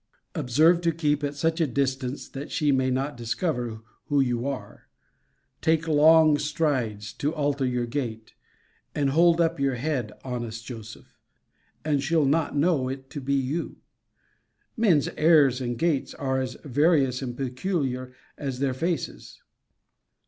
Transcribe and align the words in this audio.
Observe 0.33 0.81
to 0.81 0.91
keep 0.91 1.23
at 1.23 1.35
such 1.35 1.61
a 1.61 1.67
distance 1.67 2.27
that 2.27 2.49
she 2.49 2.71
may 2.71 2.89
not 2.89 3.15
discover 3.15 3.81
who 4.07 4.19
you 4.19 4.47
are. 4.47 4.87
Take 5.61 5.87
long 5.87 6.39
strides, 6.39 7.13
to 7.13 7.35
alter 7.35 7.67
your 7.67 7.85
gait; 7.85 8.33
and 8.95 9.11
hold 9.11 9.39
up 9.39 9.59
your 9.59 9.75
head, 9.75 10.11
honest 10.23 10.65
Joseph; 10.65 11.19
and 11.85 12.01
she'll 12.01 12.25
not 12.25 12.57
know 12.57 12.89
it 12.89 13.11
to 13.11 13.21
be 13.21 13.35
you. 13.35 13.75
Men's 14.75 15.07
airs 15.17 15.61
and 15.61 15.77
gaits 15.77 16.15
are 16.15 16.41
as 16.41 16.55
various 16.65 17.21
and 17.21 17.37
peculiar 17.37 18.11
as 18.39 18.57
their 18.57 18.73
faces. 18.73 19.39